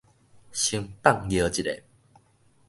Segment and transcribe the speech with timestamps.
[0.51, 1.61] 先放尿一下